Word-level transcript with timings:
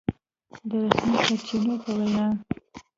د 0.69 0.71
رسمي 0.87 1.17
سرچينو 1.27 1.75
په 1.83 1.89
وينا 1.97 2.25